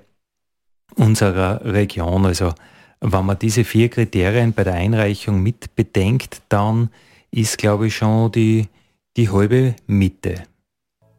[0.95, 2.25] unserer Region.
[2.25, 2.53] Also
[3.01, 6.89] wenn man diese vier Kriterien bei der Einreichung mit bedenkt, dann
[7.31, 8.67] ist, glaube ich, schon die,
[9.15, 10.43] die halbe Mitte.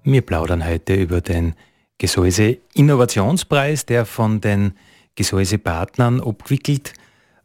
[0.02, 1.54] Wir plaudern heute über den
[1.98, 4.72] Gesäuse Innovationspreis, der von den
[5.20, 6.94] Gesäusepartnern abgewickelt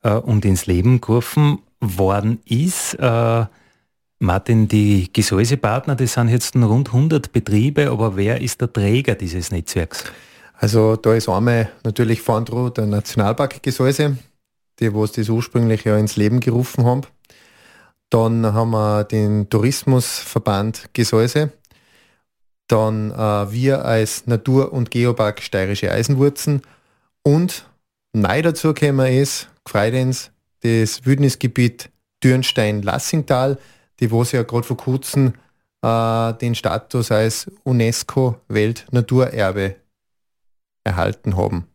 [0.01, 2.93] äh, und ins Leben gerufen worden ist.
[2.93, 3.45] Äh,
[4.19, 9.51] Martin, die Gesäusepartner, das sind jetzt rund 100 Betriebe, aber wer ist der Träger dieses
[9.51, 10.05] Netzwerks?
[10.53, 14.19] Also da ist einmal natürlich vorn der Nationalpark Gesäuse,
[14.79, 17.01] die was das ursprünglich ja ins Leben gerufen haben.
[18.09, 21.51] Dann haben wir den Tourismusverband Gesäuse.
[22.69, 26.61] Dann äh, wir als Natur- und Geopark Steirische Eisenwurzen.
[27.27, 27.67] Und
[28.13, 30.29] neu dazu gekommen ist, gefreut uns,
[30.61, 31.89] das Wildnisgebiet
[32.23, 33.57] Dürnstein-Lassingtal,
[33.99, 35.33] die was ja gerade vor kurzem
[35.81, 39.75] äh, den Status als UNESCO-Weltnaturerbe
[40.83, 41.65] erhalten haben.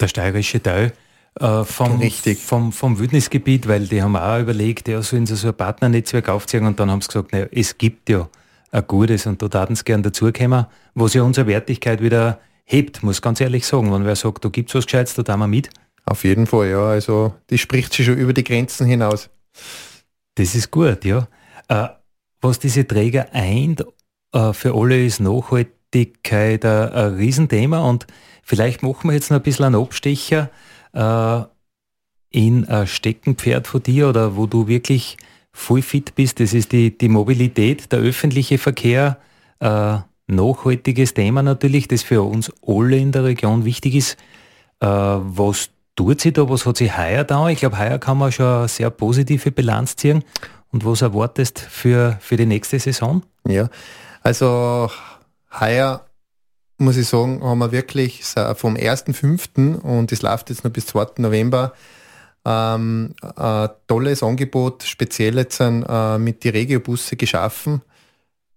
[0.00, 0.92] Der steirische Teil
[1.38, 2.38] äh, vom, Richtig.
[2.38, 6.66] Vom, vom Wildnisgebiet, weil die haben auch überlegt, ja, sollen sie so ein Partnernetzwerk aufziehen
[6.66, 8.28] und dann haben sie gesagt, naja, es gibt ja
[8.72, 13.22] ein gutes und da taten sie gern dazukommen, was ja unsere Wertigkeit wieder hebt, muss
[13.22, 13.92] ganz ehrlich sagen.
[13.92, 15.70] Wenn wer sagt, da gibt es was Gescheites, da tun wir mit.
[16.04, 16.84] Auf jeden Fall, ja.
[16.84, 19.30] Also die spricht sich schon über die Grenzen hinaus.
[20.34, 21.26] Das ist gut, ja.
[21.68, 21.88] Äh,
[22.40, 23.84] was diese Träger eint,
[24.32, 28.06] äh, für alle ist Nachhaltigkeit ein, ein Riesenthema und
[28.42, 30.50] vielleicht machen wir jetzt noch ein bisschen einen Abstecher
[30.92, 31.42] äh,
[32.30, 35.16] in ein Steckenpferd von dir oder wo du wirklich
[35.52, 36.38] voll fit bist.
[36.38, 39.18] Das ist die, die Mobilität, der öffentliche Verkehr.
[40.26, 44.16] Nachhaltiges Thema natürlich, das für uns alle in der Region wichtig ist.
[44.80, 46.48] Äh, was tut sie da?
[46.48, 47.48] Was hat sie heuer da?
[47.48, 50.24] Ich glaube, heuer kann man schon eine sehr positive Bilanz ziehen.
[50.72, 53.22] Und was erwartest für, für die nächste Saison?
[53.46, 53.68] Ja,
[54.22, 54.90] also
[55.60, 56.04] heuer
[56.78, 58.22] muss ich sagen, haben wir wirklich
[58.56, 59.80] vom 1.5.
[59.80, 61.06] und das läuft jetzt noch bis 2.
[61.18, 61.72] November
[62.46, 67.82] ähm, ein tolles Angebot, speziell jetzt äh, mit die Regiobusse geschaffen.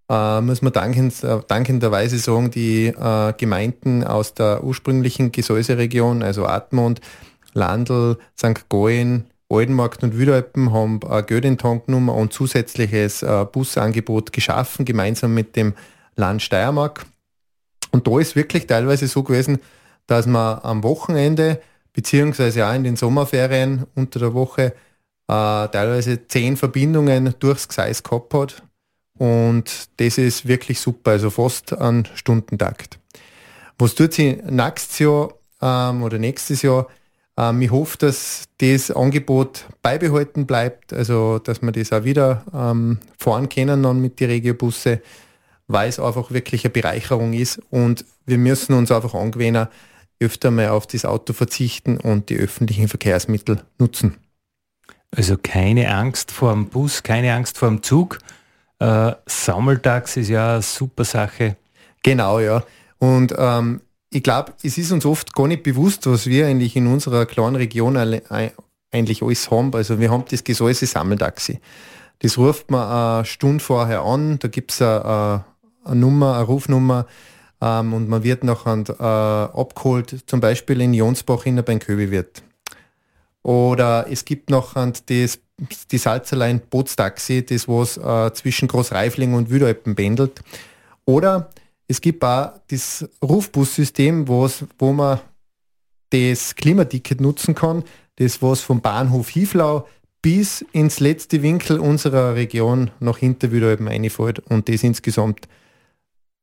[0.10, 6.48] Äh, muss man dankend, äh, dankenderweise sagen, die äh, Gemeinden aus der ursprünglichen Gesäuseregion, also
[6.48, 7.00] Atmund,
[7.54, 8.68] Landl, St.
[8.70, 15.74] Gallen, Oldenmarkt und Wüderalpen haben äh, Geld und zusätzliches äh, Busangebot geschaffen, gemeinsam mit dem
[16.16, 17.06] Land Steiermark.
[17.92, 19.60] Und da ist wirklich teilweise so gewesen,
[20.08, 21.62] dass man am Wochenende
[21.94, 24.74] beziehungsweise auch in den Sommerferien unter der Woche
[25.28, 28.64] äh, teilweise zehn Verbindungen durchs Gseis gehabt hat.
[29.20, 33.00] Und das ist wirklich super, also fast ein Stundentakt.
[33.78, 36.88] Was tut sie nächstes Jahr ähm, oder nächstes Jahr?
[37.38, 43.00] Ähm, ich hoffe, dass das Angebot beibehalten bleibt, also dass wir das auch wieder ähm,
[43.18, 45.02] fahren können dann mit den Regiobusse,
[45.68, 49.68] weil es einfach wirklich eine Bereicherung ist und wir müssen uns einfach angewöhnen,
[50.22, 54.16] öfter mal auf das Auto verzichten und die öffentlichen Verkehrsmittel nutzen.
[55.16, 58.20] Also keine Angst vor dem Bus, keine Angst vor dem Zug.
[58.80, 61.58] Äh, Sammeltax ist ja eine super Sache.
[62.04, 62.64] Genau, ja.
[62.98, 66.88] Und ähm, ich glaube, es ist uns oft gar nicht bewusst, was wir eigentlich in
[66.88, 69.74] unserer kleinen Region eigentlich alles haben.
[69.74, 71.60] Also wir haben das Gesäuse Sammeltaxi.
[72.20, 75.46] Das ruft man eine Stunde vorher an, da gibt es eine,
[75.86, 77.06] eine Nummer, eine Rufnummer,
[77.62, 82.44] ähm, und man wird nachher äh, abgeholt, zum Beispiel in Jonsbach in der Köbiwirt.
[83.44, 85.40] Oder es gibt noch das,
[85.92, 90.42] die Salzerlein Bootstaxi, das was äh, zwischen Großreifling und Wüderalpen pendelt.
[91.06, 91.50] Oder
[91.88, 95.20] es gibt auch das Rufbussystem, wo man
[96.12, 97.84] das Klimaticket nutzen kann,
[98.18, 99.88] das was vom Bahnhof Hieflau
[100.22, 105.48] bis ins letzte Winkel unserer Region nach hinter Wüderalpen reinfällt und das insgesamt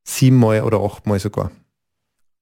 [0.04, 1.50] siebenmal oder achtmal sogar.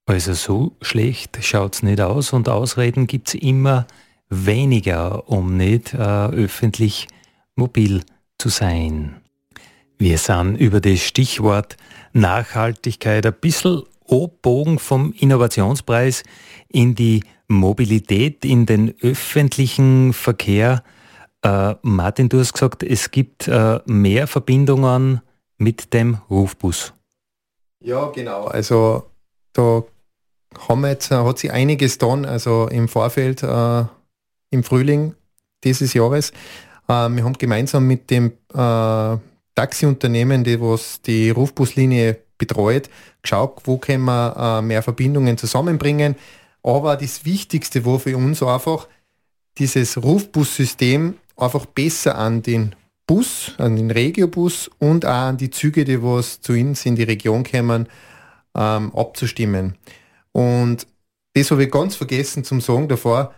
[0.05, 3.87] Also so schlecht schaut es nicht aus und Ausreden gibt es immer
[4.29, 7.07] weniger, um nicht äh, öffentlich
[7.55, 8.03] mobil
[8.37, 9.21] zu sein.
[9.97, 11.77] Wir sind über das Stichwort
[12.13, 16.23] Nachhaltigkeit ein bisschen abbogen vom Innovationspreis
[16.69, 20.83] in die Mobilität, in den öffentlichen Verkehr.
[21.43, 25.21] Äh, Martin, du hast gesagt, es gibt äh, mehr Verbindungen
[25.57, 26.93] mit dem Rufbus.
[27.79, 28.45] Ja, genau.
[28.45, 29.03] Also
[29.53, 29.83] da
[30.67, 33.83] haben wir jetzt, hat sich einiges getan, also im Vorfeld, äh,
[34.49, 35.15] im Frühling
[35.63, 36.31] dieses Jahres.
[36.87, 39.17] Äh, wir haben gemeinsam mit dem äh,
[39.55, 42.89] Taxiunternehmen, die was die Rufbuslinie betreut,
[43.21, 46.15] geschaut, wo können wir äh, mehr Verbindungen zusammenbringen.
[46.63, 48.87] Aber das Wichtigste war für uns einfach,
[49.57, 52.75] dieses Rufbussystem einfach besser an den
[53.07, 57.03] Bus, an den Regiobus und auch an die Züge, die was zu uns in die
[57.03, 57.87] Region kommen,
[58.55, 59.75] ähm, abzustimmen.
[60.31, 60.87] Und
[61.33, 63.33] das habe ich ganz vergessen zum Sagen davor.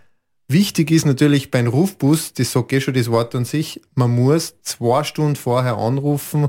[0.50, 4.56] Wichtig ist natürlich beim Rufbus, das sagt eh schon das Wort an sich, man muss
[4.62, 6.48] zwei Stunden vorher anrufen, äh,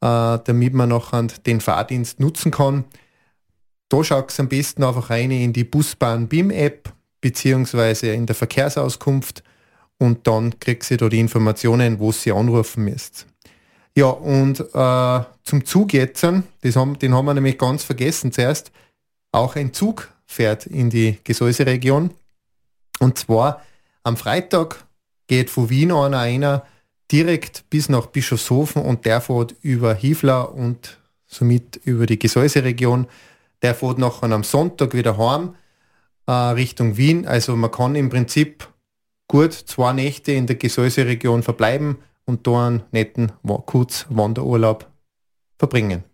[0.00, 2.84] damit man nachher den Fahrdienst nutzen kann.
[3.88, 9.42] Da schaut es am besten einfach rein in die Busbahn BIM-App beziehungsweise in der Verkehrsauskunft
[9.98, 13.26] und dann kriegt sie da die Informationen, wo sie anrufen müsst.
[13.96, 18.72] Ja, und äh, zum Zug jetzt, das haben, den haben wir nämlich ganz vergessen zuerst,
[19.30, 22.10] auch ein Zug fährt in die Gesäuseregion.
[23.02, 23.60] Und zwar
[24.04, 24.86] am Freitag
[25.26, 26.64] geht von Wien an einer
[27.10, 33.08] direkt bis nach Bischofshofen und der fährt über Hifla und somit über die Gesäuseregion.
[33.60, 35.56] Der fährt nachher am Sonntag wieder heim
[36.28, 37.26] äh, Richtung Wien.
[37.26, 38.68] Also man kann im Prinzip
[39.26, 44.88] gut zwei Nächte in der Gesäuseregion verbleiben und da einen netten Kurzwanderurlaub
[45.58, 46.04] verbringen.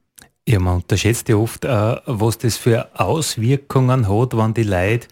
[0.48, 5.06] Ja, man unterschätzt ja oft, äh, was das für Auswirkungen hat, wenn die Leute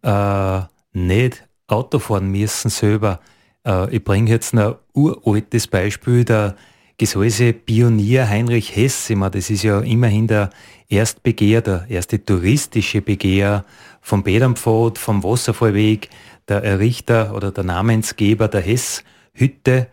[0.00, 0.62] äh,
[0.92, 3.20] nicht Auto fahren müssen selber.
[3.64, 6.56] Äh, ich bringe jetzt ein uraltes Beispiel, der
[6.98, 9.08] Gesäuse-Pionier Heinrich Hess.
[9.10, 10.50] Meine, das ist ja immerhin der
[10.88, 13.64] Erstbegeher, der erste touristische Begeher
[14.00, 16.10] vom Bädernpfad, vom Wasserfallweg,
[16.48, 19.86] der Errichter oder der Namensgeber der Hess-Hütte.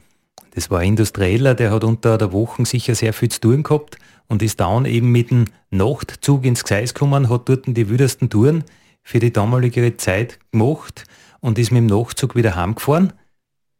[0.55, 3.97] Das war ein Industrieller, der hat unter der Woche sicher sehr viel zu tun gehabt
[4.27, 8.63] und ist dann eben mit dem Nachtzug ins Gseis gekommen, hat dort die wildesten Touren
[9.07, 11.05] für die damalige Zeit gemacht
[11.39, 13.13] und ist mit dem Nachtzug wieder heimgefahren.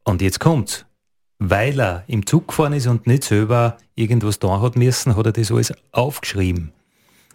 [0.06, 0.86] Und jetzt kommt's.
[1.38, 5.34] Weil er im Zug gefahren ist und nicht selber irgendwas da hat müssen, hat er
[5.34, 6.72] das alles aufgeschrieben.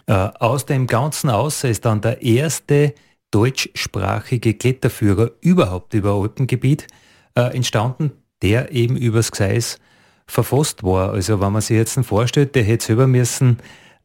[0.07, 2.95] Äh, aus dem Ganzen außer ist dann der erste
[3.31, 6.87] deutschsprachige Kletterführer überhaupt über Alpengebiet
[7.35, 9.79] äh, entstanden, der eben übers Gseis
[10.27, 11.13] verfasst war.
[11.13, 13.59] Also wenn man sich jetzt vorstellt, der hätte selber müssen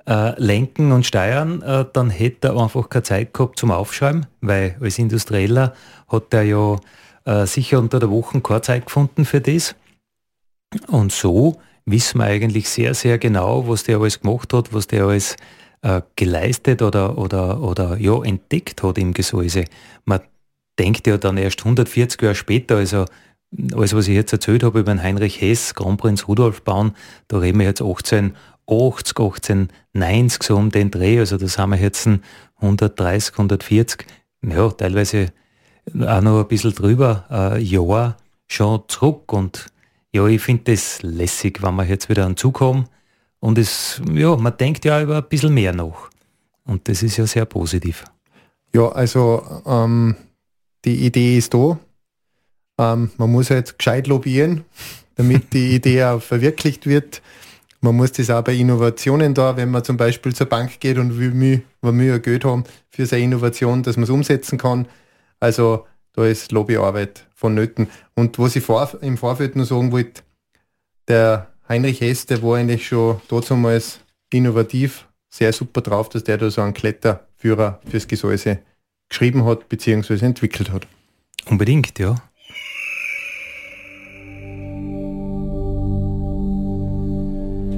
[0.08, 4.78] äh, lenken und steuern, äh, dann hätte er einfach keine Zeit gehabt zum Aufschreiben, weil
[4.80, 5.74] als Industrieller
[6.08, 6.78] hat er ja
[7.26, 9.76] äh, sicher unter der Woche keine Zeit gefunden für das.
[10.88, 15.05] Und so wissen wir eigentlich sehr, sehr genau, was der alles gemacht hat, was der
[15.05, 15.36] alles
[15.82, 19.66] äh, geleistet oder, oder, oder ja, entdeckt hat im Gesäuse.
[20.05, 20.22] Man
[20.80, 23.05] denkt ja dann erst 140 Jahre später, also
[23.74, 26.93] alles, was ich jetzt erzählt habe über den Heinrich Hess, Kronprinz Rudolf bauen,
[27.30, 27.82] da reden wir jetzt
[28.68, 32.07] 1880, 1890 so um den Dreh, also da sind wir jetzt
[32.57, 34.05] 130, 140,
[34.43, 35.32] ja, teilweise
[36.05, 39.68] auch noch ein bisschen drüber, ein Jahr schon zurück und
[40.11, 42.88] ja, ich finde das lässig, wenn wir jetzt wieder Zug haben,
[43.39, 46.09] und es, ja, man denkt ja über ein bisschen mehr nach.
[46.65, 48.03] Und das ist ja sehr positiv.
[48.74, 50.15] Ja, also ähm,
[50.84, 51.80] die Idee ist da.
[52.80, 54.65] Ähm, man muss halt gescheit lobbyieren,
[55.15, 57.22] damit die Idee auch verwirklicht wird.
[57.82, 61.20] Man muss das auch bei Innovationen da, wenn man zum Beispiel zur Bank geht und
[61.20, 64.88] will Mühe, Mühe Geld haben für seine Innovation, dass man es umsetzen kann.
[65.40, 67.88] Also da ist Lobbyarbeit vonnöten.
[68.16, 70.24] Und was ich vor, im Vorfeld noch sagen wollte,
[71.08, 74.00] der Heinrich Hess, der war eigentlich schon damals
[74.34, 78.60] innovativ, sehr super drauf, dass der da so einen Kletterführer fürs Gesäuse
[79.10, 80.26] geschrieben hat bzw.
[80.26, 80.88] entwickelt hat.
[81.46, 82.16] Unbedingt, ja.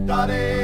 [0.10, 0.60] Daddy,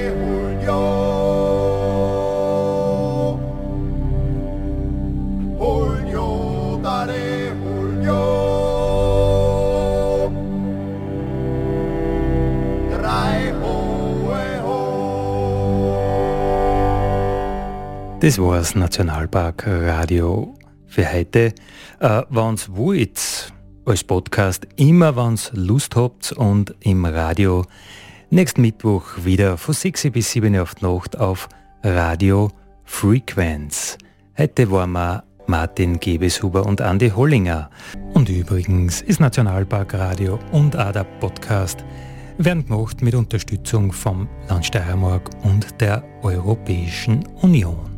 [18.26, 20.56] Das war das Nationalpark Radio
[20.88, 21.54] für heute.
[22.00, 23.54] Äh, wenn's wollt,
[23.86, 27.66] als Podcast, immer wenn's Lust habt und im Radio
[28.36, 31.48] nächsten Mittwoch wieder von 6 bis 7 Uhr auf die Nacht auf
[31.84, 32.52] Radio
[32.84, 33.98] Frequenz.
[34.38, 37.70] Heute waren wir Martin Gebeshuber und Andy Hollinger.
[38.14, 41.86] Und übrigens ist Nationalpark Radio und der Podcast
[42.38, 47.95] werden gemacht mit Unterstützung vom Land Steiermark und der Europäischen Union.